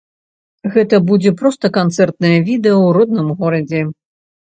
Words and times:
Гэта 0.77 0.95
будзе 1.09 1.33
проста 1.41 1.65
канцэртнае 1.77 2.31
відэа 2.47 2.77
ў 2.85 2.95
родным 2.97 3.27
горадзе. 3.43 3.83